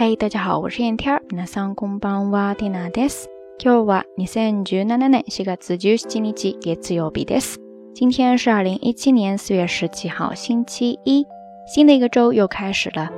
[0.00, 1.22] 嗨，大家好，我是燕天儿。
[1.28, 3.28] 皆さんこんばんは、ティナです。
[3.58, 7.58] 今日は二千十七年四月十七日、月曜日です。
[7.94, 11.26] 今天是二零一七年四月十七号，星期一，
[11.66, 13.10] 新的一个周又开始了。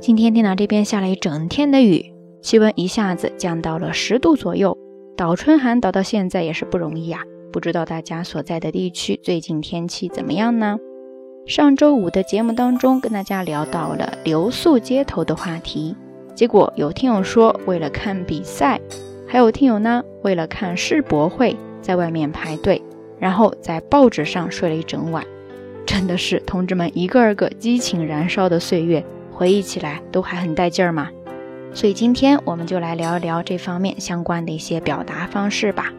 [0.00, 2.12] 今天电脑这边下了一整天的雨，
[2.42, 4.76] 气温一下子降到了十度左右。
[5.16, 7.22] 倒春寒倒到现在也是不容易啊！
[7.50, 10.76] 不知道大家所在的地区最近天气怎么样呢？
[11.46, 15.96] 上周五的节目当中跟大家聊到了留宿街头的话题，
[16.33, 18.79] 结果有听友说为了看比赛，
[19.27, 22.81] 还有听友呢为了看世博会在外面排队，
[23.19, 25.23] 然后在报纸上睡了一整晚。
[25.85, 31.09] 真的是同志们一个二个激情燃烧的岁月，回忆起来都还很带劲儿嘛。
[31.73, 35.91] 所以今天我们就来聊一聊这方面相关的一些表达方式吧。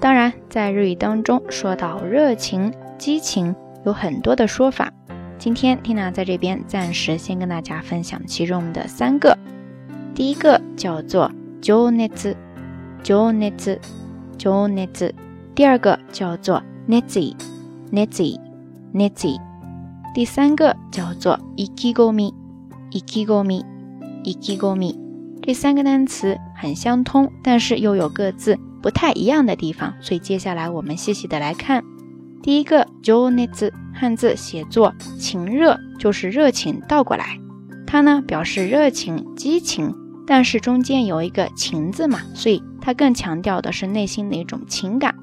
[0.00, 4.92] 当然，在日语当中说到热情、激情，有很多的说法。
[5.39, 9.37] 今天 Tina 在这边暂时先跟大家分享其中的三个。
[10.13, 11.31] 第一个叫做
[11.61, 12.35] 情熱，情
[13.03, 13.57] 熱，
[14.37, 15.13] 情熱。
[15.53, 17.35] 第二个叫做熱意，
[17.91, 18.39] 熱意，
[18.93, 19.39] 熱意。
[20.13, 22.33] 第三个叫做意気込み，
[22.91, 23.65] 意気込み。
[24.23, 24.95] 意気込み
[25.43, 31.83] 这三个单词很相通，但是又有各自不太一样的地方，所以接下来我们细细的来看。
[32.42, 37.38] 第一个情熱，汉字写作情热，就是热情倒过来，
[37.86, 39.94] 它呢表示热情、激情，
[40.26, 45.14] 但是中间有一个情字嘛，所以它更强调的是内心的一种情感。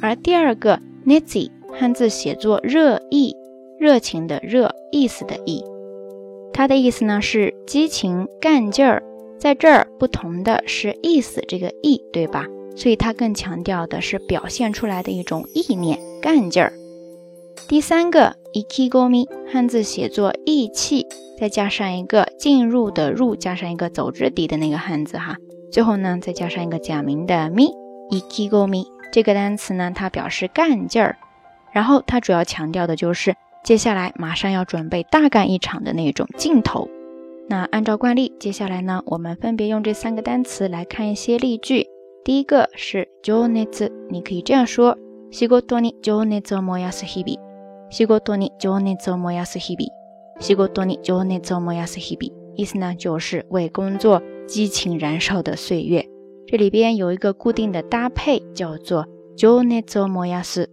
[0.00, 3.34] 而第二个熱意，汉字写作热意，
[3.78, 5.62] 热情的热，意思的意。
[6.52, 9.02] 它的意思呢是激情、干劲儿，
[9.38, 12.44] 在这儿不同的是意思，这个意对吧？
[12.74, 16.73] 所以它更强调的是表现出来的一种意念、干劲儿。
[17.67, 21.07] 第三个意気込み，汉字写作意气，
[21.39, 25.37] 再加上一个进入的入，加上一个走之底的那个汉字哈，
[25.71, 27.71] 最后呢再加上一个假名的み，
[28.09, 31.17] 意気込み这个单词呢，它表示干劲儿，
[31.71, 33.35] 然后它主要强调的就是。
[33.63, 36.89] 接下来马上要准备大干一场的那种劲头。
[37.47, 41.85] 那按照惯例，接下来呢，我们分别用这三个单词来看一些例句。
[42.25, 44.97] 第一个是情熱，你可以这样说：
[45.31, 47.37] 仕事に情熱を燃やす日々。
[47.89, 49.89] 仕事に情熱を燃やす日々。
[50.39, 52.33] 仕事に情熱を燃やす日々。
[52.55, 56.05] 意思呢，就是为工作激情燃烧的岁月。
[56.47, 59.07] 这里边有一个固定的搭配，叫做
[59.37, 60.69] 情熱を燃やす。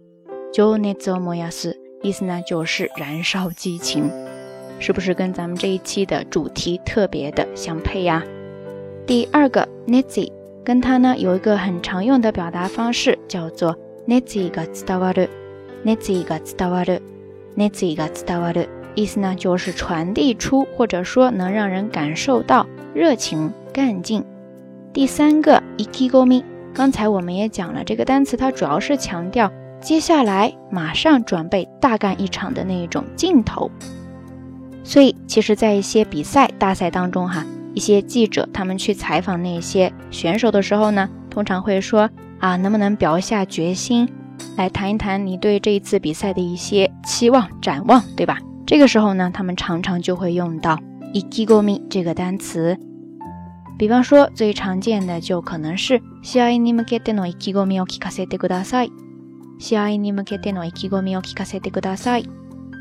[0.51, 1.77] 情熱を燃やす。
[2.01, 4.09] 意思呢就是燃烧激情，
[4.79, 8.23] 是不是跟咱们这一期的主题特别的相配呀？
[9.05, 10.31] 第二个 n e z i
[10.63, 16.98] 跟它呢有一个很常用的表达方式，叫做 n e z i ga tsudawaru，nezi ga ztawaru
[17.56, 24.22] nezi ga ztawaru，意思呢就是传递出或者说能让人感受到热情干劲。
[24.92, 26.44] 第三个 ikigomi，
[26.74, 29.50] 刚才我们也讲了，这个单词它主要是强调。
[29.80, 33.70] 接下来马上准备大干一场的那一种劲头，
[34.82, 37.44] 所以其实，在一些比赛大赛当中，哈，
[37.74, 42.08] 一些记者他们去采访那些选手的时候呢，通常会说
[42.43, 44.07] 啊，能不能表一下决心，
[44.55, 48.37] 来谈一谈你对这一次比赛的一些期望展望，对吧？
[48.65, 50.79] 这个时候呢，他们常常就会用到
[51.13, 52.77] ikigomi 这个单词，
[53.77, 58.91] 比方说最常见的就可能是試合に向けての意気込みを聞かせてください。
[59.59, 62.29] 試合に向けての意気込みを聞かせてください。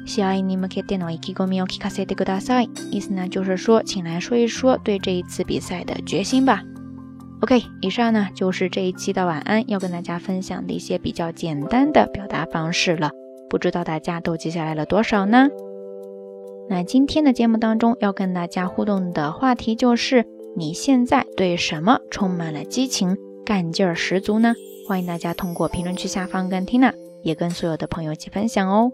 [0.06, 2.70] 試合に向けての意気込みを聞かせてください。
[2.92, 6.62] 意思呢就是说，请来说一说对这一次比赛的决心吧。
[7.43, 13.11] OK，以上呢就是这一期的晚安要跟大家分享的一些比较简单的表达方式了。
[13.49, 15.49] 不知道大家都记下来了多少呢？
[16.69, 24.55] 那今天的节目当中要跟大家互动的话题就是：你现在对什么充满了激情，干劲儿十足呢？
[24.87, 26.93] 欢迎大家通过评论区下方跟 Tina，
[27.23, 28.93] 也跟所有的朋友一起分享哦。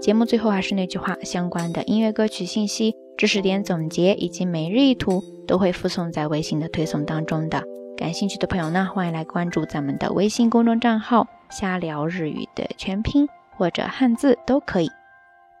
[0.00, 7.64] 节目最后还是那句话，相关的音乐歌曲信息、知识点总结以及每日一图都会附送在微信的推送当中的。
[7.98, 14.88] 感兴趣的朋友呢，欢迎来关注咱们的微信公众账号“瞎聊日语”的全拼或者汉字都可以。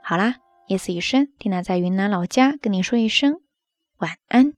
[0.04, 0.36] 好啦，
[0.68, 3.40] 夜色已深，Tina 在云南老家跟你说一声
[3.98, 4.52] 晚安。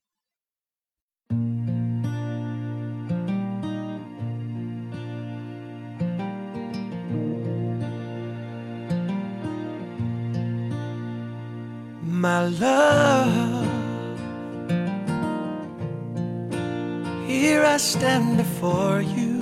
[12.04, 13.39] my love.
[17.40, 19.40] Here I stand before you.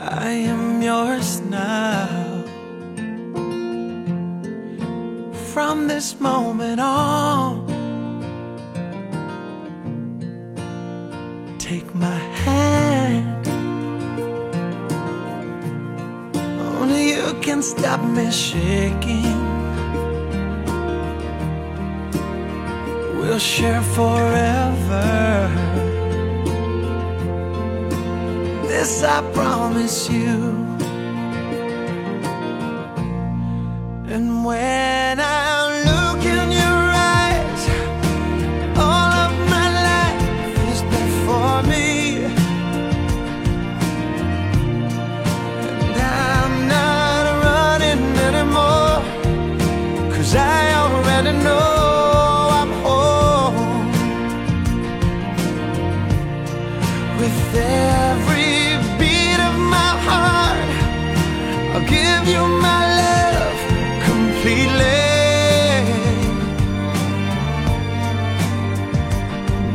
[0.00, 2.32] I am yours now.
[5.52, 7.66] from this moment on.
[11.58, 13.46] Take my hand.
[16.80, 19.51] Only you can stop me shaking.
[23.22, 25.48] We'll share forever.
[28.66, 30.66] This I promise you.
[34.08, 35.61] And when I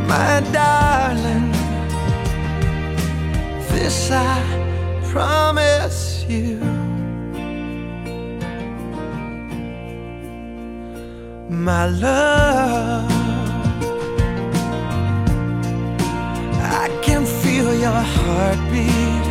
[0.07, 1.51] My darling,
[3.69, 4.41] this I
[5.11, 6.59] promise you.
[11.49, 13.16] My love,
[17.97, 19.27] your heartbeat.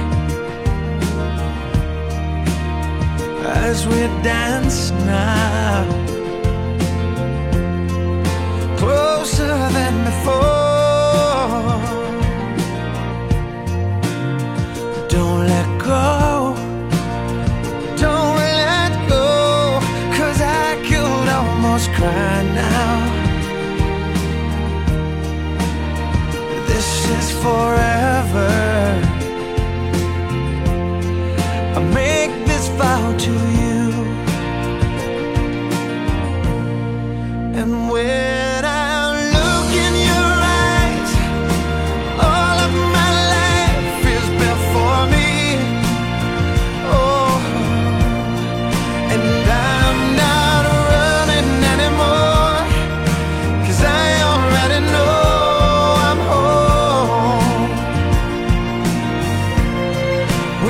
[3.69, 5.85] as we dance now.
[8.77, 9.47] Closer
[9.77, 10.56] than before.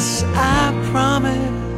[0.00, 1.69] Yes, I promise.